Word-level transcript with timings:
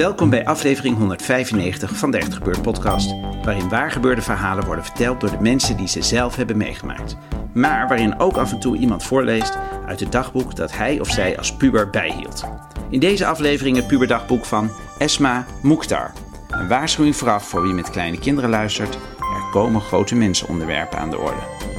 Welkom 0.00 0.30
bij 0.30 0.44
aflevering 0.44 0.96
195 0.96 1.96
van 1.96 2.10
de 2.10 2.18
Echt 2.18 2.34
Gebeurd 2.34 2.62
podcast, 2.62 3.14
waarin 3.44 3.68
waargebeurde 3.68 4.22
verhalen 4.22 4.64
worden 4.64 4.84
verteld 4.84 5.20
door 5.20 5.30
de 5.30 5.40
mensen 5.40 5.76
die 5.76 5.88
ze 5.88 6.02
zelf 6.02 6.36
hebben 6.36 6.56
meegemaakt. 6.56 7.16
Maar 7.54 7.88
waarin 7.88 8.18
ook 8.18 8.36
af 8.36 8.52
en 8.52 8.60
toe 8.60 8.76
iemand 8.76 9.04
voorleest 9.04 9.58
uit 9.86 10.00
het 10.00 10.12
dagboek 10.12 10.56
dat 10.56 10.72
hij 10.72 11.00
of 11.00 11.08
zij 11.08 11.38
als 11.38 11.56
puber 11.56 11.90
bijhield. 11.90 12.44
In 12.90 13.00
deze 13.00 13.26
aflevering 13.26 13.76
het 13.76 13.86
puberdagboek 13.86 14.44
van 14.44 14.70
Esma 14.98 15.46
Mukhtar. 15.62 16.12
Een 16.50 16.68
waarschuwing 16.68 17.16
vooraf 17.16 17.48
voor 17.48 17.62
wie 17.62 17.72
met 17.72 17.90
kleine 17.90 18.18
kinderen 18.18 18.50
luistert. 18.50 18.94
Er 19.18 19.50
komen 19.50 19.80
grote 19.80 20.14
mensenonderwerpen 20.14 20.98
aan 20.98 21.10
de 21.10 21.18
orde. 21.18 21.69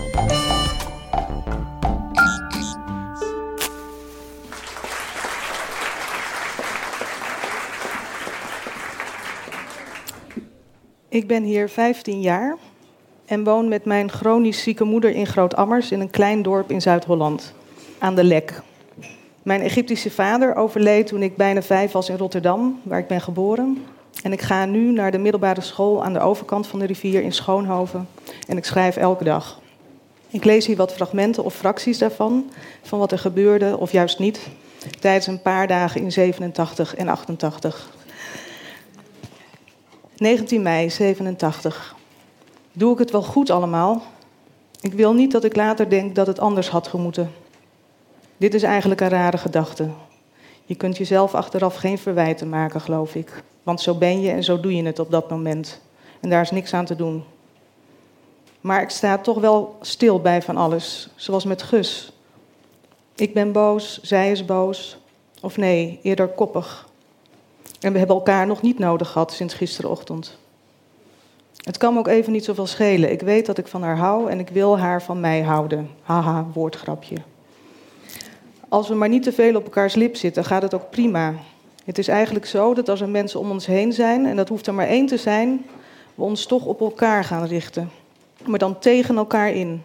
Ik 11.11 11.27
ben 11.27 11.43
hier 11.43 11.69
15 11.69 12.21
jaar 12.21 12.57
en 13.25 13.43
woon 13.43 13.67
met 13.67 13.85
mijn 13.85 14.11
chronisch 14.11 14.63
zieke 14.63 14.83
moeder 14.83 15.11
in 15.11 15.27
Groot-Ammers 15.27 15.91
in 15.91 15.99
een 15.99 16.09
klein 16.09 16.41
dorp 16.41 16.71
in 16.71 16.81
Zuid-Holland, 16.81 17.53
aan 17.99 18.15
de 18.15 18.23
Lek. 18.23 18.61
Mijn 19.43 19.61
Egyptische 19.61 20.11
vader 20.11 20.55
overleed 20.55 21.07
toen 21.07 21.21
ik 21.21 21.35
bijna 21.35 21.61
vijf 21.61 21.91
was 21.91 22.09
in 22.09 22.17
Rotterdam, 22.17 22.79
waar 22.83 22.99
ik 22.99 23.07
ben 23.07 23.21
geboren. 23.21 23.85
En 24.23 24.31
ik 24.31 24.41
ga 24.41 24.65
nu 24.65 24.91
naar 24.91 25.11
de 25.11 25.17
middelbare 25.17 25.61
school 25.61 26.03
aan 26.03 26.13
de 26.13 26.19
overkant 26.19 26.67
van 26.67 26.79
de 26.79 26.85
rivier 26.85 27.21
in 27.21 27.33
Schoonhoven 27.33 28.07
en 28.47 28.57
ik 28.57 28.65
schrijf 28.65 28.97
elke 28.97 29.23
dag. 29.23 29.59
Ik 30.29 30.43
lees 30.43 30.65
hier 30.65 30.77
wat 30.77 30.93
fragmenten 30.93 31.43
of 31.43 31.55
fracties 31.55 31.97
daarvan, 31.97 32.51
van 32.81 32.99
wat 32.99 33.11
er 33.11 33.19
gebeurde 33.19 33.77
of 33.77 33.91
juist 33.91 34.19
niet, 34.19 34.47
tijdens 34.99 35.27
een 35.27 35.41
paar 35.41 35.67
dagen 35.67 36.01
in 36.01 36.11
87 36.11 36.95
en 36.95 37.07
88. 37.07 37.99
19 40.21 40.61
mei 40.61 40.89
87. 40.89 41.95
Doe 42.71 42.93
ik 42.93 42.99
het 42.99 43.11
wel 43.11 43.23
goed 43.23 43.49
allemaal? 43.49 44.01
Ik 44.81 44.93
wil 44.93 45.13
niet 45.13 45.31
dat 45.31 45.43
ik 45.43 45.55
later 45.55 45.89
denk 45.89 46.15
dat 46.15 46.27
het 46.27 46.39
anders 46.39 46.69
had 46.69 46.87
gemoeten. 46.87 47.31
Dit 48.37 48.53
is 48.53 48.63
eigenlijk 48.63 49.01
een 49.01 49.09
rare 49.09 49.37
gedachte. 49.37 49.89
Je 50.65 50.75
kunt 50.75 50.97
jezelf 50.97 51.33
achteraf 51.33 51.75
geen 51.75 51.97
verwijten 51.97 52.49
maken, 52.49 52.81
geloof 52.81 53.15
ik. 53.15 53.43
Want 53.63 53.81
zo 53.81 53.95
ben 53.95 54.21
je 54.21 54.31
en 54.31 54.43
zo 54.43 54.59
doe 54.59 54.75
je 54.75 54.83
het 54.83 54.99
op 54.99 55.11
dat 55.11 55.29
moment. 55.29 55.81
En 56.19 56.29
daar 56.29 56.41
is 56.41 56.51
niks 56.51 56.73
aan 56.73 56.85
te 56.85 56.95
doen. 56.95 57.23
Maar 58.61 58.81
ik 58.81 58.89
sta 58.89 59.17
toch 59.17 59.39
wel 59.39 59.77
stil 59.81 60.19
bij 60.19 60.41
van 60.41 60.57
alles, 60.57 61.09
zoals 61.15 61.45
met 61.45 61.63
Gus. 61.63 62.11
Ik 63.15 63.33
ben 63.33 63.51
boos, 63.51 64.01
zij 64.01 64.31
is 64.31 64.45
boos. 64.45 64.97
Of 65.41 65.57
nee, 65.57 65.99
eerder 66.01 66.27
koppig. 66.27 66.89
En 67.81 67.91
we 67.91 67.97
hebben 67.97 68.15
elkaar 68.15 68.47
nog 68.47 68.61
niet 68.61 68.79
nodig 68.79 69.09
gehad 69.09 69.33
sinds 69.33 69.53
gisterochtend. 69.53 70.37
Het 71.61 71.77
kan 71.77 71.93
me 71.93 71.99
ook 71.99 72.07
even 72.07 72.31
niet 72.31 72.45
zoveel 72.45 72.67
schelen. 72.67 73.11
Ik 73.11 73.21
weet 73.21 73.45
dat 73.45 73.57
ik 73.57 73.67
van 73.67 73.83
haar 73.83 73.97
hou 73.97 74.29
en 74.29 74.39
ik 74.39 74.49
wil 74.49 74.79
haar 74.79 75.01
van 75.01 75.19
mij 75.19 75.41
houden. 75.41 75.89
Haha, 76.01 76.45
woordgrapje. 76.53 77.15
Als 78.69 78.87
we 78.87 78.95
maar 78.95 79.09
niet 79.09 79.23
te 79.23 79.31
veel 79.31 79.55
op 79.55 79.63
elkaars 79.63 79.95
lip 79.95 80.15
zitten, 80.15 80.45
gaat 80.45 80.61
het 80.61 80.73
ook 80.73 80.89
prima. 80.89 81.33
Het 81.85 81.97
is 81.97 82.07
eigenlijk 82.07 82.45
zo 82.45 82.73
dat 82.73 82.89
als 82.89 83.01
er 83.01 83.09
mensen 83.09 83.39
om 83.39 83.51
ons 83.51 83.65
heen 83.65 83.93
zijn, 83.93 84.25
en 84.25 84.35
dat 84.35 84.49
hoeft 84.49 84.67
er 84.67 84.73
maar 84.73 84.87
één 84.87 85.05
te 85.05 85.17
zijn, 85.17 85.65
we 86.15 86.23
ons 86.23 86.45
toch 86.45 86.65
op 86.65 86.81
elkaar 86.81 87.23
gaan 87.23 87.45
richten. 87.45 87.91
Maar 88.45 88.59
dan 88.59 88.79
tegen 88.79 89.17
elkaar 89.17 89.51
in. 89.51 89.83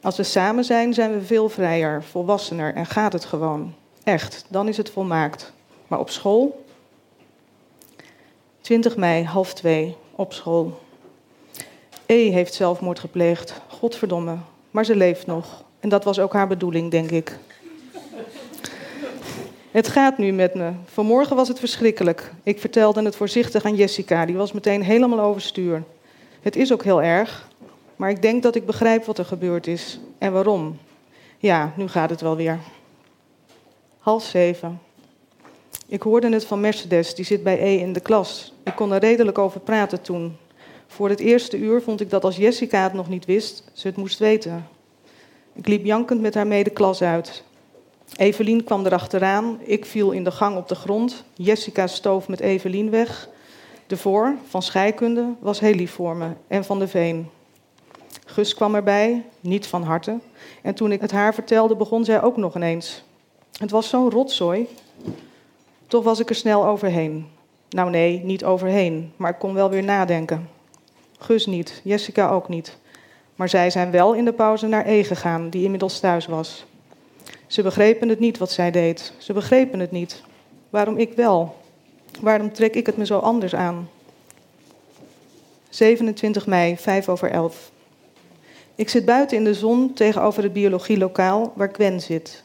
Als 0.00 0.16
we 0.16 0.22
samen 0.22 0.64
zijn, 0.64 0.94
zijn 0.94 1.12
we 1.12 1.22
veel 1.22 1.48
vrijer, 1.48 2.02
volwassener 2.02 2.74
en 2.74 2.86
gaat 2.86 3.12
het 3.12 3.24
gewoon. 3.24 3.74
Echt, 4.04 4.44
dan 4.48 4.68
is 4.68 4.76
het 4.76 4.90
volmaakt. 4.90 5.52
Maar 5.88 5.98
op 5.98 6.10
school? 6.10 6.61
20 8.62 8.96
mei, 8.96 9.24
half 9.24 9.54
twee, 9.54 9.96
op 10.14 10.32
school. 10.32 10.80
E 12.06 12.30
heeft 12.30 12.54
zelfmoord 12.54 12.98
gepleegd, 12.98 13.60
godverdomme. 13.68 14.36
Maar 14.70 14.84
ze 14.84 14.96
leeft 14.96 15.26
nog. 15.26 15.64
En 15.80 15.88
dat 15.88 16.04
was 16.04 16.18
ook 16.18 16.32
haar 16.32 16.46
bedoeling, 16.46 16.90
denk 16.90 17.10
ik. 17.10 17.38
Het 19.70 19.88
gaat 19.88 20.18
nu 20.18 20.32
met 20.32 20.54
me. 20.54 20.70
Vanmorgen 20.84 21.36
was 21.36 21.48
het 21.48 21.58
verschrikkelijk. 21.58 22.32
Ik 22.42 22.60
vertelde 22.60 23.02
het 23.02 23.16
voorzichtig 23.16 23.64
aan 23.64 23.74
Jessica. 23.74 24.26
Die 24.26 24.36
was 24.36 24.52
meteen 24.52 24.82
helemaal 24.82 25.20
overstuur. 25.20 25.82
Het 26.40 26.56
is 26.56 26.72
ook 26.72 26.84
heel 26.84 27.02
erg. 27.02 27.48
Maar 27.96 28.10
ik 28.10 28.22
denk 28.22 28.42
dat 28.42 28.54
ik 28.54 28.66
begrijp 28.66 29.04
wat 29.04 29.18
er 29.18 29.24
gebeurd 29.24 29.66
is. 29.66 30.00
En 30.18 30.32
waarom. 30.32 30.78
Ja, 31.38 31.72
nu 31.76 31.88
gaat 31.88 32.10
het 32.10 32.20
wel 32.20 32.36
weer. 32.36 32.58
Half 33.98 34.24
zeven. 34.24 34.80
Ik 35.92 36.02
hoorde 36.02 36.28
het 36.32 36.44
van 36.44 36.60
Mercedes, 36.60 37.14
die 37.14 37.24
zit 37.24 37.42
bij 37.42 37.62
E 37.62 37.78
in 37.78 37.92
de 37.92 38.00
klas. 38.00 38.52
Ik 38.64 38.74
kon 38.74 38.92
er 38.92 39.00
redelijk 39.00 39.38
over 39.38 39.60
praten 39.60 40.02
toen. 40.02 40.36
Voor 40.86 41.08
het 41.08 41.20
eerste 41.20 41.58
uur 41.58 41.82
vond 41.82 42.00
ik 42.00 42.10
dat 42.10 42.24
als 42.24 42.36
Jessica 42.36 42.82
het 42.82 42.92
nog 42.92 43.08
niet 43.08 43.24
wist, 43.24 43.64
ze 43.72 43.86
het 43.86 43.96
moest 43.96 44.18
weten. 44.18 44.68
Ik 45.52 45.66
liep 45.66 45.84
jankend 45.84 46.20
met 46.20 46.34
haar 46.34 46.46
mee 46.46 46.64
de 46.64 46.70
klas 46.70 47.02
uit. 47.02 47.44
Evelien 48.16 48.64
kwam 48.64 48.86
erachteraan, 48.86 49.58
ik 49.62 49.84
viel 49.84 50.10
in 50.10 50.24
de 50.24 50.30
gang 50.30 50.56
op 50.56 50.68
de 50.68 50.74
grond. 50.74 51.24
Jessica 51.34 51.86
stoof 51.86 52.28
met 52.28 52.40
Evelien 52.40 52.90
weg. 52.90 53.28
De 53.86 53.96
voor, 53.96 54.34
van 54.48 54.62
scheikunde, 54.62 55.34
was 55.40 55.60
heel 55.60 55.74
lief 55.74 55.92
voor 55.92 56.16
me 56.16 56.28
en 56.48 56.64
van 56.64 56.78
de 56.78 56.88
veen. 56.88 57.28
Gus 58.26 58.54
kwam 58.54 58.74
erbij, 58.74 59.24
niet 59.40 59.66
van 59.66 59.82
harte. 59.82 60.18
En 60.62 60.74
toen 60.74 60.92
ik 60.92 61.00
het 61.00 61.12
haar 61.12 61.34
vertelde, 61.34 61.76
begon 61.76 62.04
zij 62.04 62.22
ook 62.22 62.36
nog 62.36 62.56
ineens. 62.56 63.02
Het 63.58 63.70
was 63.70 63.88
zo'n 63.88 64.10
rotzooi. 64.10 64.68
Toch 65.92 66.04
was 66.04 66.20
ik 66.20 66.28
er 66.28 66.34
snel 66.34 66.66
overheen. 66.66 67.26
Nou 67.70 67.90
nee, 67.90 68.20
niet 68.24 68.44
overheen, 68.44 69.12
maar 69.16 69.30
ik 69.30 69.38
kon 69.38 69.54
wel 69.54 69.70
weer 69.70 69.82
nadenken. 69.82 70.48
Gus 71.18 71.46
niet, 71.46 71.80
Jessica 71.84 72.28
ook 72.28 72.48
niet. 72.48 72.76
Maar 73.34 73.48
zij 73.48 73.70
zijn 73.70 73.90
wel 73.90 74.14
in 74.14 74.24
de 74.24 74.32
pauze 74.32 74.66
naar 74.66 74.86
E 74.86 75.04
gegaan, 75.04 75.48
die 75.48 75.64
inmiddels 75.64 76.00
thuis 76.00 76.26
was. 76.26 76.64
Ze 77.46 77.62
begrepen 77.62 78.08
het 78.08 78.18
niet 78.18 78.38
wat 78.38 78.50
zij 78.50 78.70
deed. 78.70 79.12
Ze 79.18 79.32
begrepen 79.32 79.80
het 79.80 79.90
niet. 79.90 80.22
Waarom 80.70 80.96
ik 80.96 81.12
wel? 81.12 81.56
Waarom 82.20 82.52
trek 82.52 82.74
ik 82.74 82.86
het 82.86 82.96
me 82.96 83.06
zo 83.06 83.18
anders 83.18 83.54
aan? 83.54 83.88
27 85.68 86.46
mei, 86.46 86.76
5 86.76 87.08
over 87.08 87.30
11. 87.30 87.70
Ik 88.74 88.88
zit 88.88 89.04
buiten 89.04 89.36
in 89.36 89.44
de 89.44 89.54
zon 89.54 89.92
tegenover 89.92 90.42
het 90.42 90.52
biologielokaal 90.52 91.52
waar 91.56 91.70
Gwen 91.72 92.00
zit. 92.00 92.42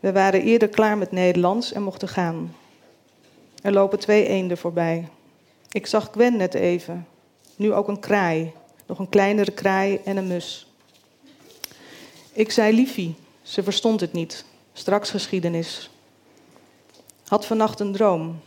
We 0.00 0.12
waren 0.12 0.42
eerder 0.42 0.68
klaar 0.68 0.98
met 0.98 1.12
Nederlands 1.12 1.72
en 1.72 1.82
mochten 1.82 2.08
gaan. 2.08 2.54
Er 3.62 3.72
lopen 3.72 3.98
twee 3.98 4.26
eenden 4.26 4.58
voorbij. 4.58 5.08
Ik 5.70 5.86
zag 5.86 6.08
Gwen 6.12 6.36
net 6.36 6.54
even. 6.54 7.06
Nu 7.56 7.72
ook 7.72 7.88
een 7.88 8.00
kraai. 8.00 8.52
Nog 8.86 8.98
een 8.98 9.08
kleinere 9.08 9.50
kraai 9.50 10.00
en 10.04 10.16
een 10.16 10.26
mus. 10.26 10.72
Ik 12.32 12.50
zei 12.50 12.74
liefie. 12.74 13.14
Ze 13.42 13.62
verstond 13.62 14.00
het 14.00 14.12
niet. 14.12 14.44
Straks 14.72 15.10
geschiedenis. 15.10 15.90
Had 17.26 17.46
vannacht 17.46 17.80
een 17.80 17.92
droom. 17.92 18.40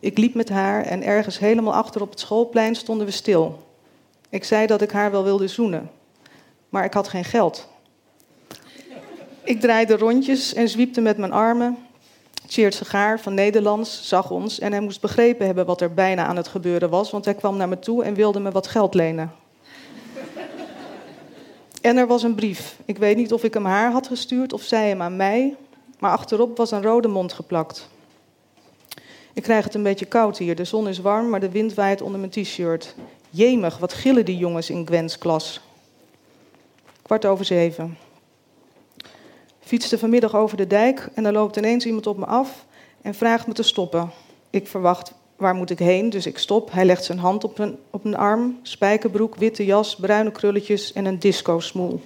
Ik 0.00 0.18
liep 0.18 0.34
met 0.34 0.48
haar 0.48 0.84
en 0.84 1.02
ergens 1.02 1.38
helemaal 1.38 1.74
achter 1.74 2.00
op 2.02 2.10
het 2.10 2.20
schoolplein 2.20 2.74
stonden 2.74 3.06
we 3.06 3.12
stil. 3.12 3.62
Ik 4.28 4.44
zei 4.44 4.66
dat 4.66 4.82
ik 4.82 4.90
haar 4.90 5.10
wel 5.10 5.24
wilde 5.24 5.48
zoenen. 5.48 5.90
Maar 6.68 6.84
ik 6.84 6.92
had 6.92 7.08
geen 7.08 7.24
geld. 7.24 7.68
Ik 9.44 9.60
draaide 9.60 9.96
rondjes 9.96 10.54
en 10.54 10.68
zwiepte 10.68 11.00
met 11.00 11.16
mijn 11.16 11.32
armen. 11.32 11.78
Tjeerd 12.46 12.74
Segaar 12.74 13.20
van 13.20 13.34
Nederlands 13.34 14.08
zag 14.08 14.30
ons 14.30 14.58
en 14.58 14.72
hij 14.72 14.80
moest 14.80 15.00
begrepen 15.00 15.46
hebben 15.46 15.66
wat 15.66 15.80
er 15.80 15.94
bijna 15.94 16.24
aan 16.24 16.36
het 16.36 16.48
gebeuren 16.48 16.90
was, 16.90 17.10
want 17.10 17.24
hij 17.24 17.34
kwam 17.34 17.56
naar 17.56 17.68
me 17.68 17.78
toe 17.78 18.04
en 18.04 18.14
wilde 18.14 18.40
me 18.40 18.50
wat 18.50 18.66
geld 18.66 18.94
lenen. 18.94 19.32
En 21.80 21.96
er 21.96 22.06
was 22.06 22.22
een 22.22 22.34
brief. 22.34 22.78
Ik 22.84 22.98
weet 22.98 23.16
niet 23.16 23.32
of 23.32 23.44
ik 23.44 23.54
hem 23.54 23.64
haar 23.64 23.92
had 23.92 24.06
gestuurd 24.06 24.52
of 24.52 24.62
zij 24.62 24.88
hem 24.88 25.02
aan 25.02 25.16
mij, 25.16 25.56
maar 25.98 26.10
achterop 26.10 26.56
was 26.56 26.70
een 26.70 26.82
rode 26.82 27.08
mond 27.08 27.32
geplakt. 27.32 27.88
Ik 29.32 29.42
krijg 29.42 29.64
het 29.64 29.74
een 29.74 29.82
beetje 29.82 30.04
koud 30.04 30.38
hier. 30.38 30.54
De 30.54 30.64
zon 30.64 30.88
is 30.88 30.98
warm, 30.98 31.28
maar 31.28 31.40
de 31.40 31.50
wind 31.50 31.74
waait 31.74 32.02
onder 32.02 32.20
mijn 32.20 32.30
t-shirt. 32.30 32.94
Jemig, 33.30 33.78
wat 33.78 33.92
gillen 33.92 34.24
die 34.24 34.36
jongens 34.36 34.70
in 34.70 34.86
Gwens 34.86 35.18
klas. 35.18 35.60
Kwart 37.02 37.26
over 37.26 37.44
zeven. 37.44 37.98
Fietste 39.64 39.98
vanmiddag 39.98 40.34
over 40.36 40.56
de 40.56 40.66
dijk 40.66 41.08
en 41.14 41.24
er 41.24 41.32
loopt 41.32 41.56
ineens 41.56 41.86
iemand 41.86 42.06
op 42.06 42.16
me 42.16 42.24
af 42.24 42.64
en 43.02 43.14
vraagt 43.14 43.46
me 43.46 43.52
te 43.52 43.62
stoppen. 43.62 44.10
Ik 44.50 44.68
verwacht, 44.68 45.12
waar 45.36 45.54
moet 45.54 45.70
ik 45.70 45.78
heen? 45.78 46.10
Dus 46.10 46.26
ik 46.26 46.38
stop. 46.38 46.72
Hij 46.72 46.84
legt 46.84 47.04
zijn 47.04 47.18
hand 47.18 47.44
op 47.44 47.58
een, 47.58 47.78
op 47.90 48.04
een 48.04 48.16
arm, 48.16 48.58
spijkerbroek, 48.62 49.36
witte 49.36 49.64
jas, 49.64 49.96
bruine 49.96 50.30
krulletjes 50.30 50.92
en 50.92 51.04
een 51.04 51.18
disco-smoel. 51.18 52.00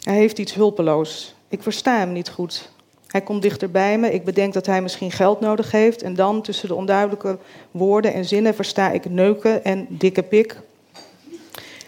Hij 0.00 0.16
heeft 0.16 0.38
iets 0.38 0.54
hulpeloos. 0.54 1.34
Ik 1.48 1.62
versta 1.62 1.98
hem 1.98 2.12
niet 2.12 2.28
goed. 2.28 2.70
Hij 3.06 3.20
komt 3.20 3.42
dichter 3.42 3.70
bij 3.70 3.98
me. 3.98 4.12
Ik 4.12 4.24
bedenk 4.24 4.52
dat 4.52 4.66
hij 4.66 4.82
misschien 4.82 5.10
geld 5.10 5.40
nodig 5.40 5.70
heeft. 5.70 6.02
En 6.02 6.14
dan, 6.14 6.42
tussen 6.42 6.68
de 6.68 6.74
onduidelijke 6.74 7.38
woorden 7.70 8.12
en 8.12 8.24
zinnen, 8.24 8.54
versta 8.54 8.90
ik 8.90 9.10
neuken 9.10 9.64
en 9.64 9.86
dikke 9.88 10.22
pik. 10.22 10.60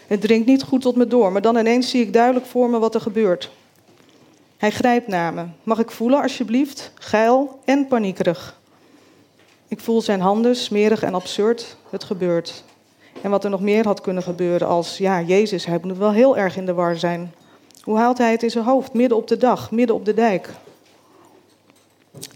Het 0.07 0.21
dringt 0.21 0.47
niet 0.47 0.63
goed 0.63 0.81
tot 0.81 0.95
me 0.95 1.07
door, 1.07 1.31
maar 1.31 1.41
dan 1.41 1.57
ineens 1.57 1.89
zie 1.89 2.01
ik 2.01 2.13
duidelijk 2.13 2.45
voor 2.45 2.69
me 2.69 2.79
wat 2.79 2.95
er 2.95 3.01
gebeurt. 3.01 3.51
Hij 4.59 4.71
grijpt 4.71 5.07
naar 5.07 5.33
me. 5.33 5.45
Mag 5.63 5.79
ik 5.79 5.91
voelen, 5.91 6.21
alsjeblieft? 6.21 6.91
Geil 6.95 7.59
en 7.65 7.87
paniekerig. 7.87 8.59
Ik 9.67 9.79
voel 9.79 10.01
zijn 10.01 10.19
handen, 10.19 10.55
smerig 10.55 11.03
en 11.03 11.13
absurd. 11.13 11.77
Het 11.89 12.03
gebeurt. 12.03 12.63
En 13.21 13.29
wat 13.29 13.43
er 13.43 13.49
nog 13.49 13.61
meer 13.61 13.85
had 13.85 14.01
kunnen 14.01 14.23
gebeuren 14.23 14.67
als, 14.67 14.97
ja, 14.97 15.21
Jezus, 15.21 15.65
hij 15.65 15.79
moet 15.83 15.97
wel 15.97 16.11
heel 16.11 16.37
erg 16.37 16.57
in 16.57 16.65
de 16.65 16.73
war 16.73 16.97
zijn. 16.97 17.33
Hoe 17.81 17.97
haalt 17.97 18.17
hij 18.17 18.31
het 18.31 18.43
in 18.43 18.49
zijn 18.49 18.63
hoofd, 18.63 18.93
midden 18.93 19.17
op 19.17 19.27
de 19.27 19.37
dag, 19.37 19.71
midden 19.71 19.95
op 19.95 20.05
de 20.05 20.13
dijk? 20.13 20.49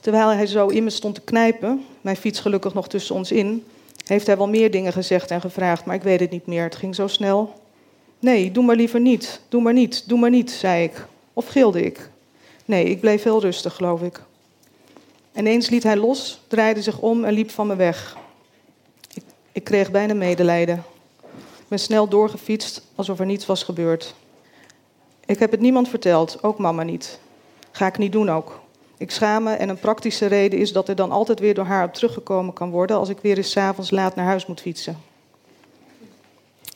Terwijl 0.02 0.30
hij 0.30 0.46
zo 0.46 0.68
in 0.68 0.84
me 0.84 0.90
stond 0.90 1.16
te 1.16 1.22
knijpen, 1.22 1.86
mijn 2.02 2.16
fiets 2.16 2.40
gelukkig 2.40 2.74
nog 2.74 2.88
tussen 2.88 3.16
ons 3.16 3.32
in, 3.32 3.64
heeft 4.06 4.28
hij 4.28 4.38
wel 4.38 4.50
meer 4.50 4.72
dingen 4.72 4.94
gezegd 4.94 5.32
en 5.32 5.42
gevraagd, 5.42 5.86
maar 5.86 5.96
ik 5.96 6.04
weet 6.04 6.20
het 6.20 6.32
niet 6.32 6.48
meer. 6.48 6.64
Het 6.64 6.76
ging 6.76 6.96
zo 6.96 7.08
snel. 7.08 7.54
Nee, 8.20 8.52
doe 8.52 8.64
maar 8.64 8.76
liever 8.76 9.00
niet, 9.00 9.42
doe 9.50 9.62
maar 9.62 9.74
niet, 9.74 10.04
doe 10.08 10.20
maar 10.20 10.30
niet, 10.30 10.52
zei 10.52 10.84
ik. 10.84 11.06
Of 11.34 11.48
gilde 11.48 11.82
ik? 11.82 12.12
Nee, 12.66 12.86
ik 12.86 13.00
bleef 13.00 13.24
heel 13.24 13.42
rustig, 13.42 13.76
geloof 13.76 14.02
ik. 14.02 14.22
Ineens 15.36 15.70
liet 15.70 15.84
hij 15.84 15.96
los, 15.96 16.42
draaide 16.48 16.82
zich 16.82 17.00
om 17.00 17.24
en 17.24 17.34
liep 17.34 17.52
van 17.52 17.68
me 17.68 17.76
weg. 17.76 18.18
Ik, 19.14 19.24
ik 19.52 19.64
kreeg 19.64 19.92
bijna 19.92 20.14
medelijden. 20.14 20.84
Ik 21.34 21.68
ben 21.68 21.80
snel 21.80 22.08
doorgefietst 22.08 22.82
alsof 22.96 23.20
er 23.20 23.26
niets 23.26 23.46
was 23.46 23.64
gebeurd. 23.64 24.16
Ik 25.26 25.40
heb 25.40 25.52
het 25.52 25.60
niemand 25.60 25.90
verteld, 25.90 26.44
ook 26.44 26.58
mama 26.58 26.84
niet. 26.84 27.20
Ga 27.72 27.88
ik 27.88 27.98
niet 27.98 28.12
doen 28.12 28.30
ook. 28.30 28.62
Ik 28.98 29.12
schaam 29.12 29.44
me 29.44 29.54
en 29.54 29.70
een 29.70 29.80
praktische 29.80 30.26
reden 30.26 30.60
is 30.60 30.72
dat 30.72 30.90
er 30.90 30.96
dan 30.96 31.12
altijd 31.12 31.40
weer 31.40 31.54
door 31.54 31.66
haar 31.66 31.86
op 31.86 31.94
teruggekomen 31.94 32.54
kan 32.54 32.70
worden 32.70 32.98
als 32.98 33.10
ik 33.10 33.20
weer 33.22 33.38
eens 33.38 33.58
avonds 33.58 33.92
laat 33.92 34.16
naar 34.16 34.26
huis 34.26 34.46
moet 34.46 34.62
fietsen. 34.62 34.98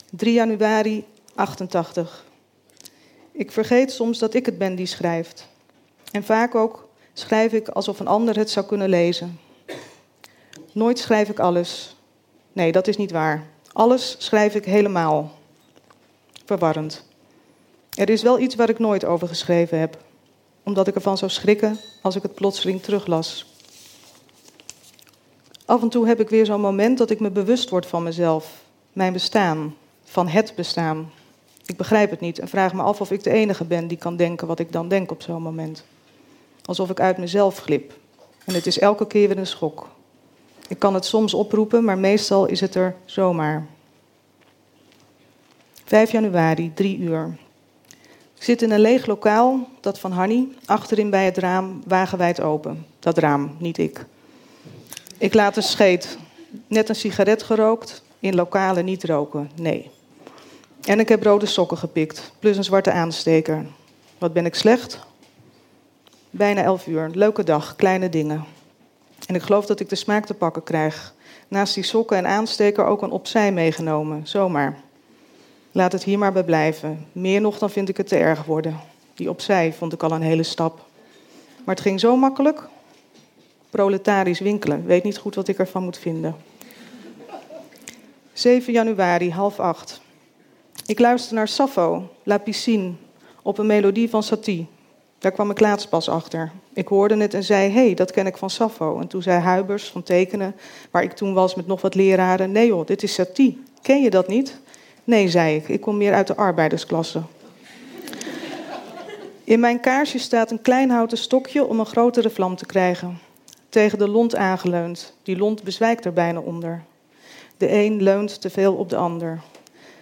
3 0.10 0.34
januari 0.34 1.06
88. 1.36 2.26
Ik 3.32 3.52
vergeet 3.52 3.92
soms 3.92 4.20
dat 4.20 4.34
ik 4.34 4.46
het 4.46 4.58
ben 4.58 4.76
die 4.76 4.86
schrijft. 4.86 5.48
En 6.12 6.24
vaak 6.24 6.56
ook 6.56 6.88
schrijf 7.14 7.54
ik 7.54 7.68
alsof 7.68 8.00
een 8.00 8.08
ander 8.08 8.38
het 8.38 8.50
zou 8.50 8.66
kunnen 8.66 8.90
lezen. 8.90 9.40
Nooit 10.72 11.00
schrijf 11.00 11.30
ik 11.30 11.40
alles. 11.40 11.96
Nee, 12.54 12.72
dat 12.72 12.88
is 12.88 12.98
niet 12.98 13.12
waar. 13.12 13.48
Alles 13.74 14.16
schrijf 14.18 14.56
ik 14.56 14.66
helemaal. 14.66 15.32
Verwarrend. 16.46 17.06
Er 17.94 18.10
is 18.10 18.22
wel 18.22 18.40
iets 18.40 18.56
waar 18.56 18.70
ik 18.70 18.80
nooit 18.80 19.06
over 19.06 19.28
geschreven 19.28 19.80
heb, 19.80 19.98
omdat 20.64 20.88
ik 20.88 20.96
ervan 20.96 21.18
zou 21.18 21.32
schrikken 21.32 21.80
als 22.02 22.16
ik 22.16 22.22
het 22.22 22.36
plotseling 22.36 22.82
teruglas. 22.84 23.46
Af 25.66 25.82
en 25.82 25.90
toe 25.90 26.08
heb 26.08 26.20
ik 26.20 26.30
weer 26.30 26.46
zo'n 26.46 26.62
moment 26.62 26.98
dat 26.98 27.10
ik 27.10 27.20
me 27.20 27.30
bewust 27.30 27.70
word 27.70 27.86
van 27.86 28.04
mezelf, 28.04 28.64
mijn 28.94 29.14
bestaan, 29.14 29.76
van 30.04 30.28
het 30.28 30.54
bestaan. 30.56 31.12
Ik 31.66 31.78
begrijp 31.78 32.10
het 32.10 32.20
niet 32.20 32.40
en 32.40 32.48
vraag 32.48 32.74
me 32.74 32.82
af 32.82 33.02
of 33.02 33.12
ik 33.12 33.24
de 33.24 33.32
enige 33.32 33.66
ben 33.66 33.88
die 33.88 33.98
kan 33.98 34.16
denken 34.16 34.48
wat 34.48 34.60
ik 34.60 34.72
dan 34.72 34.88
denk 34.88 35.12
op 35.12 35.22
zo'n 35.22 35.42
moment. 35.42 35.84
Alsof 36.68 36.90
ik 36.90 37.00
uit 37.00 37.18
mezelf 37.18 37.58
glip. 37.58 37.94
En 38.46 38.54
het 38.54 38.66
is 38.66 38.80
elke 38.80 39.08
keer 39.08 39.28
weer 39.28 39.38
een 39.38 39.48
schok. 39.48 39.90
Ik 40.68 40.80
kan 40.80 40.94
het 40.94 41.06
soms 41.06 41.34
oproepen, 41.34 41.84
maar 41.84 41.98
meestal 41.98 42.46
is 42.46 42.60
het 42.60 42.76
er 42.76 42.96
zomaar. 43.06 43.66
5 45.86 46.12
januari, 46.12 46.72
3 46.74 46.98
uur. 46.98 47.38
Ik 48.36 48.44
zit 48.44 48.62
in 48.62 48.72
een 48.72 48.80
leeg 48.80 49.06
lokaal, 49.06 49.68
dat 49.82 50.00
van 50.00 50.12
Hanny, 50.12 50.48
achterin 50.66 51.10
bij 51.10 51.26
het 51.26 51.38
raam, 51.38 51.82
wagenwijd 51.86 52.42
open. 52.42 52.86
Dat 53.00 53.18
raam, 53.18 53.56
niet 53.60 53.78
ik. 53.78 54.06
Ik 55.18 55.34
laat 55.34 55.58
een 55.58 55.64
scheet, 55.64 56.18
net 56.68 56.90
een 56.90 56.96
sigaret 56.96 57.44
gerookt, 57.44 58.04
in 58.20 58.36
lokalen 58.36 58.86
niet 58.86 59.04
roken, 59.04 59.52
nee. 59.56 59.90
En 60.84 61.00
ik 61.00 61.10
heb 61.10 61.24
rode 61.24 61.46
sokken 61.46 61.78
gepikt, 61.78 62.32
plus 62.40 62.58
een 62.58 62.64
zwarte 62.64 62.92
aansteker. 62.92 63.66
Wat 64.18 64.34
ben 64.34 64.46
ik 64.46 64.56
slecht? 64.56 65.00
Bijna 66.30 66.62
elf 66.62 66.88
uur, 66.88 67.10
leuke 67.14 67.44
dag, 67.44 67.76
kleine 67.76 68.10
dingen. 68.10 68.44
En 69.26 69.36
ik 69.36 69.42
geloof 69.42 69.66
dat 69.66 69.80
ik 69.80 69.90
de 69.90 69.96
smaak 69.96 70.26
te 70.26 70.34
pakken 70.34 70.64
krijg. 70.64 71.14
Naast 71.48 71.74
die 71.74 71.84
sokken 71.84 72.18
en 72.18 72.28
aansteker 72.28 72.86
ook 72.86 73.02
een 73.02 73.12
opzij 73.12 73.52
meegenomen, 73.52 74.28
zomaar. 74.28 74.78
Laat 75.72 75.92
het 75.92 76.04
hier 76.04 76.18
maar 76.18 76.32
bij 76.32 76.44
blijven. 76.44 77.06
Meer 77.12 77.42
nog 77.42 77.58
dan 77.58 77.70
vind 77.70 77.90
ik 77.90 77.98
het 77.98 78.08
te 78.08 78.18
erg 78.18 78.44
worden. 78.44 78.80
Die 79.14 79.30
opzij 79.30 79.74
vond 79.74 79.94
ik 79.94 80.04
al 80.04 80.12
een 80.12 80.22
hele 80.22 80.44
stap. 80.44 80.86
Maar 81.66 81.76
het 81.76 81.84
ging 81.84 82.00
zo 82.00 82.16
makkelijk. 82.16 82.68
Proletarisch 83.70 84.40
winkelen. 84.40 84.86
Weet 84.86 85.04
niet 85.04 85.18
goed 85.18 85.36
wat 85.36 85.48
ik 85.48 85.60
ervan 85.60 85.84
moet 85.84 85.98
vinden. 85.98 86.36
7 88.34 88.74
januari, 88.74 89.32
half 89.32 89.60
acht. 89.60 90.02
Ik 90.86 91.00
luister 91.00 91.36
naar 91.36 91.48
Sappho, 91.48 92.10
La 92.24 92.38
Piscine, 92.38 92.92
op 93.42 93.58
een 93.58 93.66
melodie 93.66 94.10
van 94.10 94.24
Satie. 94.24 94.68
Daar 95.20 95.32
kwam 95.32 95.50
ik 95.50 95.60
laatst 95.60 95.90
pas 95.90 96.10
achter. 96.10 96.52
Ik 96.74 96.88
hoorde 96.88 97.18
het 97.18 97.34
en 97.34 97.44
zei, 97.44 97.72
hey, 97.72 97.94
dat 97.94 98.12
ken 98.12 98.26
ik 98.26 98.38
van 98.38 98.50
Sappho. 98.50 99.00
En 99.00 99.08
toen 99.08 99.22
zei 99.22 99.40
Huibers 99.40 99.90
van 99.90 100.04
Tekenen, 100.04 100.56
waar 100.92 101.04
ik 101.04 101.12
toen 101.12 101.34
was 101.34 101.56
met 101.56 101.68
nog 101.68 101.82
wat 101.82 101.96
leraren... 101.96 102.52
nee 102.52 102.68
joh, 102.68 102.86
dit 102.86 103.04
is 103.04 103.14
Satie. 103.14 103.64
Ken 103.82 104.02
je 104.02 104.10
dat 104.10 104.28
niet? 104.28 104.60
Nee, 105.04 105.30
zei 105.30 105.56
ik. 105.56 105.68
Ik 105.68 105.82
kom 105.82 105.98
meer 105.98 106.14
uit 106.14 106.28
de 106.28 106.36
arbeidersklasse. 106.36 107.22
In 109.44 109.60
mijn 109.60 109.80
kaarsje 109.80 110.20
staat 110.20 110.52
een 110.52 110.62
klein 110.62 110.90
houten 110.90 111.18
stokje 111.18 111.66
om 111.66 111.80
een 111.80 111.86
grotere 111.86 112.30
vlam 112.30 112.56
te 112.56 112.66
krijgen. 112.66 113.20
Tegen 113.70 113.98
de 113.98 114.08
lont 114.08 114.36
aangeleund. 114.36 115.14
Die 115.24 115.38
lont 115.38 115.64
bezwijkt 115.64 116.06
er 116.06 116.14
bijna 116.14 116.40
onder. 116.40 116.84
De 117.58 117.72
een 117.72 118.02
leunt 118.02 118.42
te 118.42 118.50
veel 118.50 118.74
op 118.74 118.90
de 118.90 118.96
ander. 118.96 119.42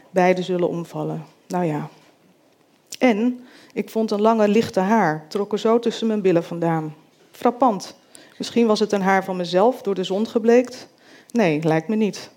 Beide 0.10 0.42
zullen 0.42 0.70
omvallen. 0.70 1.26
Nou 1.48 1.66
ja. 1.66 1.90
En 3.00 3.45
ik 3.76 3.90
vond 3.90 4.12
een 4.12 4.22
lange 4.22 4.48
lichte 4.48 4.80
haar, 4.80 5.26
trok 5.28 5.52
er 5.52 5.60
zo 5.60 5.80
tussen 5.80 6.08
mijn 6.08 6.22
billen 6.22 6.44
vandaan. 6.44 6.96
Frappant. 7.32 7.96
Misschien 8.38 8.68
was 8.68 8.80
het 8.80 8.92
een 8.92 9.02
haar 9.02 9.24
van 9.24 9.36
mezelf, 9.36 9.82
door 9.82 9.96
de 9.96 10.04
zon 10.04 10.28
gebleekt. 10.28 10.88
Nee, 11.32 11.64
lijkt 11.64 11.88
me 11.88 11.96
niet. 11.96 12.30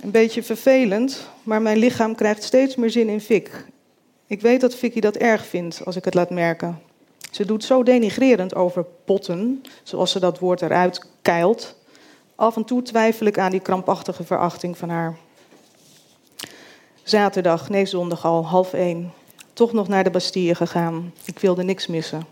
Een 0.00 0.10
beetje 0.10 0.42
vervelend, 0.42 1.28
maar 1.42 1.62
mijn 1.62 1.76
lichaam 1.76 2.14
krijgt 2.14 2.42
steeds 2.42 2.76
meer 2.76 2.90
zin 2.90 3.08
in 3.08 3.20
Fik. 3.20 3.64
Ik 4.26 4.40
weet 4.40 4.60
dat 4.60 4.74
Vicky 4.74 5.00
dat 5.00 5.16
erg 5.16 5.46
vindt 5.46 5.84
als 5.84 5.96
ik 5.96 6.04
het 6.04 6.14
laat 6.14 6.30
merken. 6.30 6.80
Ze 7.30 7.44
doet 7.44 7.64
zo 7.64 7.82
denigrerend 7.82 8.54
over 8.54 8.84
potten, 9.04 9.62
zoals 9.82 10.10
ze 10.10 10.20
dat 10.20 10.38
woord 10.38 10.62
eruit 10.62 11.06
keilt. 11.22 11.76
Af 12.34 12.56
en 12.56 12.64
toe 12.64 12.82
twijfel 12.82 13.26
ik 13.26 13.38
aan 13.38 13.50
die 13.50 13.60
krampachtige 13.60 14.24
verachting 14.24 14.78
van 14.78 14.88
haar. 14.88 15.16
Zaterdag, 17.02 17.68
nee 17.68 17.86
zondag 17.86 18.24
al, 18.24 18.46
half 18.46 18.72
één. 18.72 19.12
Toch 19.54 19.72
nog 19.72 19.88
naar 19.88 20.04
de 20.04 20.10
Bastille 20.10 20.54
gegaan. 20.54 21.12
Ik 21.24 21.38
wilde 21.38 21.62
niks 21.62 21.86
missen. 21.86 22.26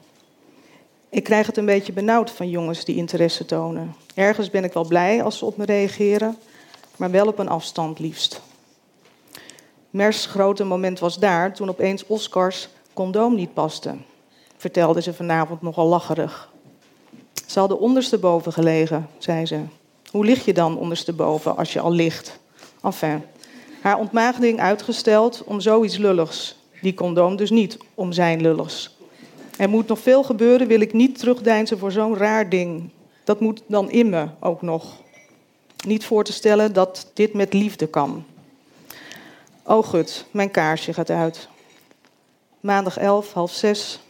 Ik 1.08 1.24
krijg 1.24 1.46
het 1.46 1.56
een 1.56 1.66
beetje 1.66 1.92
benauwd 1.92 2.30
van 2.30 2.50
jongens 2.50 2.84
die 2.84 2.96
interesse 2.96 3.44
tonen. 3.44 3.94
Ergens 4.14 4.50
ben 4.50 4.64
ik 4.64 4.72
wel 4.72 4.86
blij 4.86 5.22
als 5.22 5.38
ze 5.38 5.44
op 5.44 5.56
me 5.56 5.64
reageren, 5.64 6.36
maar 6.96 7.10
wel 7.10 7.26
op 7.26 7.38
een 7.38 7.48
afstand 7.48 7.98
liefst. 7.98 8.40
Mers 9.90 10.26
grote 10.26 10.64
moment 10.64 10.98
was 10.98 11.18
daar 11.18 11.54
toen 11.54 11.68
opeens 11.68 12.06
Oscars 12.06 12.68
condoom 12.92 13.34
niet 13.34 13.54
paste, 13.54 13.94
vertelde 14.56 15.02
ze 15.02 15.14
vanavond 15.14 15.62
nogal 15.62 15.86
lacherig. 15.86 16.50
Ze 17.46 17.58
hadden 17.58 17.78
ondersteboven 17.78 18.52
gelegen, 18.52 19.08
zei 19.18 19.46
ze. 19.46 19.60
Hoe 20.10 20.24
lig 20.24 20.44
je 20.44 20.52
dan 20.52 20.78
ondersteboven 20.78 21.56
als 21.56 21.72
je 21.72 21.80
al 21.80 21.92
ligt? 21.92 22.38
Enfin, 22.82 23.22
haar 23.82 23.98
ontmaagding 23.98 24.60
uitgesteld 24.60 25.44
om 25.44 25.60
zoiets 25.60 25.96
lulligs. 25.96 26.60
Die 26.82 26.94
condoom 26.94 27.36
dus 27.36 27.50
niet 27.50 27.78
om 27.94 28.12
zijn 28.12 28.40
lulligs. 28.40 28.96
Er 29.56 29.68
moet 29.68 29.88
nog 29.88 29.98
veel 29.98 30.22
gebeuren, 30.22 30.66
wil 30.66 30.80
ik 30.80 30.92
niet 30.92 31.18
terugdeinzen 31.18 31.78
voor 31.78 31.92
zo'n 31.92 32.16
raar 32.16 32.48
ding. 32.48 32.90
Dat 33.24 33.40
moet 33.40 33.62
dan 33.66 33.90
in 33.90 34.08
me 34.08 34.26
ook 34.40 34.62
nog. 34.62 35.00
Niet 35.86 36.04
voor 36.04 36.24
te 36.24 36.32
stellen 36.32 36.72
dat 36.72 37.10
dit 37.14 37.32
met 37.32 37.52
liefde 37.52 37.86
kan. 37.86 38.24
Oh 39.62 39.86
gut, 39.86 40.24
mijn 40.30 40.50
kaarsje 40.50 40.92
gaat 40.92 41.10
uit. 41.10 41.48
Maandag 42.60 42.98
11, 42.98 43.32
half 43.32 43.52
zes. 43.52 44.00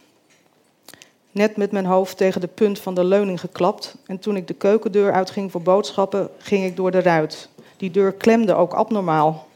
Net 1.31 1.57
met 1.57 1.73
mijn 1.73 1.85
hoofd 1.85 2.17
tegen 2.17 2.41
de 2.41 2.47
punt 2.47 2.79
van 2.79 2.95
de 2.95 3.05
leuning 3.05 3.41
geklapt. 3.41 3.97
En 4.07 4.19
toen 4.19 4.37
ik 4.37 4.47
de 4.47 4.55
keukendeur 4.55 5.13
uitging 5.13 5.51
voor 5.51 5.63
boodschappen, 5.63 6.29
ging 6.39 6.65
ik 6.65 6.77
door 6.77 6.91
de 6.91 7.01
ruit 7.01 7.49
Die 7.77 7.91
deur 7.91 8.13
klemde 8.13 8.55
ook 8.55 8.73
abnormaal. 8.73 9.47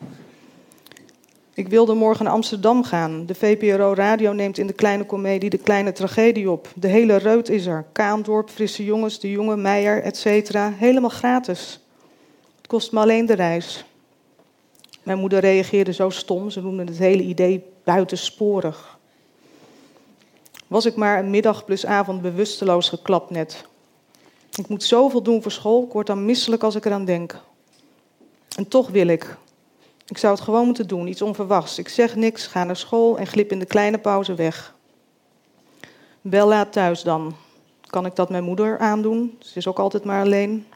Ik 1.57 1.69
wilde 1.69 1.95
morgen 1.95 2.25
naar 2.25 2.33
Amsterdam 2.33 2.85
gaan. 2.85 3.27
De 3.27 3.35
VPRO 3.35 3.95
Radio 3.95 4.33
neemt 4.33 4.59
in 4.59 4.67
de 4.67 4.73
kleine 4.73 5.07
komedie 5.07 5.51
de 5.51 5.59
kleine 5.59 5.93
tragedie 5.93 6.51
op. 6.51 6.69
De 6.75 6.89
hele 6.89 7.17
reut 7.17 7.49
is 7.49 7.67
er. 7.67 7.85
Kaandorp, 7.93 8.51
Frisse 8.51 8.85
Jongens, 8.85 9.21
De 9.21 9.31
Jonge, 9.31 9.57
Meijer, 9.57 10.03
etc. 10.03 10.53
Helemaal 10.55 11.11
gratis. 11.11 11.81
Het 12.57 12.67
kost 12.67 12.93
me 12.93 13.01
alleen 13.01 13.27
de 13.27 13.35
reis. 13.35 13.85
Mijn 15.03 15.19
moeder 15.19 15.41
reageerde 15.41 15.93
zo 15.93 16.11
stom. 16.11 16.51
Ze 16.51 16.61
noemde 16.61 16.85
het 16.85 16.99
hele 16.99 17.23
idee 17.23 17.65
buitensporig. 17.85 18.99
Was 20.67 20.87
ik 20.87 20.97
maar 20.97 21.19
een 21.19 21.31
middag 21.31 21.65
plus 21.65 21.87
avond 21.87 22.23
bewusteloos 22.23 22.89
geklapt 22.89 23.31
net. 23.31 23.65
Ik 24.55 24.69
moet 24.69 24.83
zoveel 24.83 25.23
doen 25.23 25.43
voor 25.43 25.53
school, 25.53 25.85
ik 25.85 25.93
word 25.93 26.07
dan 26.07 26.25
misselijk 26.25 26.63
als 26.63 26.75
ik 26.75 26.85
eraan 26.85 27.05
denk. 27.05 27.41
En 28.57 28.69
toch 28.69 28.89
wil 28.89 29.07
ik. 29.07 29.37
Ik 30.09 30.19
zou 30.19 30.35
het 30.35 30.43
gewoon 30.43 30.67
moeten 30.67 30.89
doen, 30.89 31.07
iets 31.07 31.23
onverwachts. 31.23 31.79
Ik 31.79 31.89
zeg 31.89 32.17
niks, 32.17 32.47
ga 32.47 32.65
naar 32.65 32.77
school 32.77 33.19
en 33.19 33.27
glip 33.27 33.53
in 33.53 33.59
de 33.59 33.67
kleine 33.67 33.99
pauze 33.99 34.35
weg. 34.35 34.75
Wel 36.21 36.49
laat 36.49 36.73
thuis 36.73 37.03
dan. 37.03 37.35
Kan 37.87 38.07
ik 38.07 38.17
dat 38.17 38.31
mijn 38.31 38.45
moeder 38.45 38.79
aandoen? 38.79 39.37
Ze 39.39 39.59
is 39.59 39.67
ook 39.67 39.79
altijd 39.79 40.05
maar 40.05 40.23
alleen. 40.23 40.67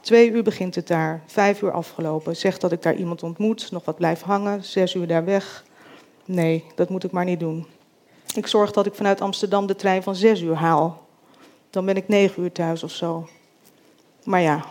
Twee 0.00 0.30
uur 0.30 0.42
begint 0.42 0.74
het 0.74 0.86
daar, 0.86 1.22
vijf 1.26 1.62
uur 1.62 1.72
afgelopen. 1.72 2.36
Zeg 2.36 2.58
dat 2.58 2.72
ik 2.72 2.82
daar 2.82 2.94
iemand 2.94 3.22
ontmoet, 3.22 3.70
nog 3.70 3.84
wat 3.84 3.96
blijf 3.96 4.22
hangen, 4.22 4.64
zes 4.64 4.94
uur 4.94 5.06
daar 5.06 5.24
weg. 5.24 5.64
Nee, 6.24 6.64
dat 6.74 6.88
moet 6.88 7.04
ik 7.04 7.10
maar 7.10 7.24
niet 7.24 7.40
doen. 7.40 7.66
Ik 8.34 8.46
zorg 8.46 8.72
dat 8.72 8.86
ik 8.86 8.94
vanuit 8.94 9.20
Amsterdam 9.20 9.66
de 9.66 9.76
trein 9.76 10.02
van 10.02 10.14
zes 10.14 10.40
uur 10.40 10.54
haal. 10.54 11.06
Dan 11.70 11.84
ben 11.84 11.96
ik 11.96 12.08
negen 12.08 12.42
uur 12.42 12.52
thuis 12.52 12.82
of 12.82 12.90
zo. 12.90 13.28
Maar 14.24 14.40
ja, 14.40 14.64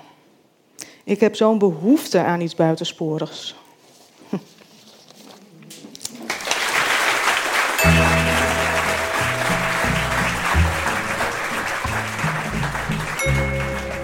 ik 1.06 1.20
heb 1.20 1.36
zo'n 1.36 1.58
behoefte 1.58 2.20
aan 2.24 2.42
iets 2.42 2.56
buitensporigs. 2.56 3.56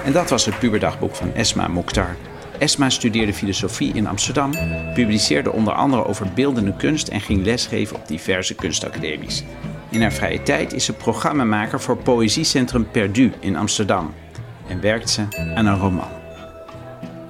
En 0.05 0.11
dat 0.17 0.29
was 0.29 0.45
het 0.45 0.59
puberdagboek 0.59 1.15
van 1.15 1.33
Esma 1.33 1.67
Mokhtar. 1.67 2.15
Esma 2.57 2.89
studeerde 2.89 3.33
filosofie 3.33 3.93
in 3.93 4.07
Amsterdam, 4.07 4.51
publiceerde 4.93 5.51
onder 5.51 5.73
andere 5.73 6.05
over 6.05 6.27
beeldende 6.33 6.75
kunst 6.75 7.07
en 7.07 7.21
ging 7.21 7.45
lesgeven 7.45 7.95
op 7.95 8.07
diverse 8.07 8.55
kunstacademies. 8.55 9.43
In 9.89 10.01
haar 10.01 10.13
vrije 10.13 10.43
tijd 10.43 10.73
is 10.73 10.85
ze 10.85 10.93
programmamaker 10.93 11.81
voor 11.81 11.97
Poëziecentrum 11.97 12.91
Perdu 12.91 13.33
in 13.39 13.55
Amsterdam 13.55 14.13
en 14.67 14.81
werkt 14.81 15.09
ze 15.09 15.25
aan 15.55 15.65
een 15.65 15.79
roman. 15.79 16.20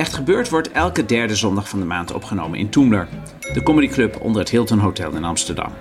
Echt 0.01 0.13
Gebeurd 0.13 0.49
wordt 0.49 0.71
elke 0.71 1.05
derde 1.05 1.35
zondag 1.35 1.69
van 1.69 1.79
de 1.79 1.85
maand 1.85 2.13
opgenomen 2.13 2.59
in 2.59 2.69
Toemler, 2.69 3.07
de 3.53 3.63
comedyclub 3.63 4.21
onder 4.21 4.41
het 4.41 4.49
Hilton 4.49 4.79
Hotel 4.79 5.11
in 5.11 5.23
Amsterdam. 5.23 5.73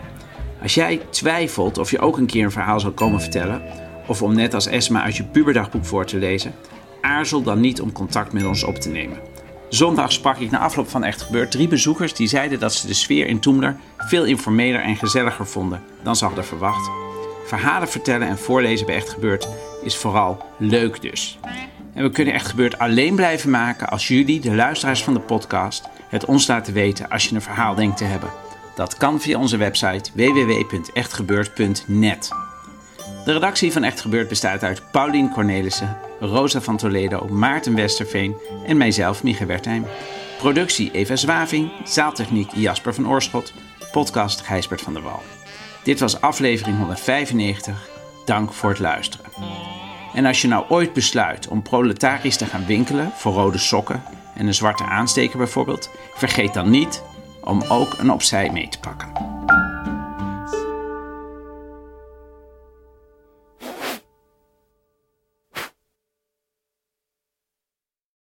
Als 0.62 0.74
jij 0.74 1.00
twijfelt 1.10 1.78
of 1.78 1.90
je 1.90 1.98
ook 1.98 2.16
een 2.16 2.26
keer 2.26 2.44
een 2.44 2.50
verhaal 2.50 2.80
zal 2.80 2.92
komen 2.92 3.20
vertellen, 3.20 3.62
of 4.06 4.22
om 4.22 4.34
net 4.34 4.54
als 4.54 4.66
Esma 4.66 5.02
uit 5.02 5.16
je 5.16 5.24
puberdagboek 5.24 5.84
voor 5.84 6.04
te 6.04 6.18
lezen, 6.18 6.54
aarzel 7.00 7.42
dan 7.42 7.60
niet 7.60 7.80
om 7.80 7.92
contact 7.92 8.32
met 8.32 8.46
ons 8.46 8.64
op 8.64 8.74
te 8.74 8.88
nemen. 8.88 9.18
Zondag 9.68 10.12
sprak 10.12 10.38
ik 10.38 10.50
na 10.50 10.58
afloop 10.58 10.88
van 10.88 11.04
Echt 11.04 11.22
Gebeurd 11.22 11.50
drie 11.50 11.68
bezoekers 11.68 12.14
die 12.14 12.28
zeiden 12.28 12.58
dat 12.58 12.74
ze 12.74 12.86
de 12.86 12.94
sfeer 12.94 13.26
in 13.26 13.40
Toemler 13.40 13.76
veel 13.96 14.24
informeler 14.24 14.80
en 14.80 14.96
gezelliger 14.96 15.46
vonden 15.46 15.82
dan 16.02 16.16
ze 16.16 16.24
hadden 16.24 16.44
verwacht. 16.44 16.90
Verhalen 17.44 17.88
vertellen 17.88 18.28
en 18.28 18.38
voorlezen 18.38 18.86
bij 18.86 18.94
Echt 18.94 19.08
Gebeurd 19.08 19.48
is 19.82 19.96
vooral 19.96 20.44
leuk 20.58 21.02
dus. 21.02 21.38
En 21.94 22.02
we 22.02 22.10
kunnen 22.10 22.34
Echt 22.34 22.46
Gebeurd 22.46 22.78
alleen 22.78 23.14
blijven 23.14 23.50
maken 23.50 23.88
als 23.88 24.08
jullie, 24.08 24.40
de 24.40 24.54
luisteraars 24.54 25.02
van 25.02 25.14
de 25.14 25.20
podcast, 25.20 25.88
het 26.08 26.24
ons 26.24 26.46
laten 26.46 26.74
weten 26.74 27.08
als 27.08 27.28
je 27.28 27.34
een 27.34 27.42
verhaal 27.42 27.74
denkt 27.74 27.96
te 27.96 28.04
hebben. 28.04 28.30
Dat 28.74 28.96
kan 28.96 29.20
via 29.20 29.38
onze 29.38 29.56
website 29.56 30.10
www.echtgebeurd.net. 30.14 32.28
De 33.24 33.32
redactie 33.32 33.72
van 33.72 33.82
Echt 33.82 34.00
Gebeurd 34.00 34.28
bestaat 34.28 34.62
uit 34.62 34.82
Paulien 34.92 35.30
Cornelissen, 35.30 35.96
Rosa 36.20 36.60
van 36.60 36.76
Toledo, 36.76 37.28
Maarten 37.28 37.74
Westerveen 37.74 38.36
en 38.66 38.76
mijzelf, 38.76 39.22
Mieke 39.22 39.46
Wertheim. 39.46 39.86
Productie 40.38 40.90
Eva 40.90 41.16
Zwaving, 41.16 41.70
zaaltechniek 41.84 42.50
Jasper 42.54 42.94
van 42.94 43.08
Oorschot, 43.08 43.52
podcast 43.92 44.40
Gijsbert 44.40 44.80
van 44.80 44.92
der 44.92 45.02
Wal. 45.02 45.22
Dit 45.82 46.00
was 46.00 46.20
aflevering 46.20 46.76
195. 46.76 47.88
Dank 48.24 48.52
voor 48.52 48.70
het 48.70 48.78
luisteren. 48.78 49.69
En 50.14 50.26
als 50.26 50.42
je 50.42 50.48
nou 50.48 50.64
ooit 50.68 50.92
besluit 50.92 51.48
om 51.48 51.62
proletarisch 51.62 52.36
te 52.36 52.46
gaan 52.46 52.66
winkelen 52.66 53.10
voor 53.14 53.32
rode 53.32 53.58
sokken 53.58 54.02
en 54.34 54.46
een 54.46 54.54
zwarte 54.54 54.84
aansteker 54.84 55.38
bijvoorbeeld, 55.38 55.90
vergeet 56.14 56.54
dan 56.54 56.70
niet 56.70 57.02
om 57.44 57.62
ook 57.68 57.98
een 57.98 58.10
opzij 58.10 58.50
mee 58.50 58.68
te 58.68 58.78
pakken. 58.78 59.08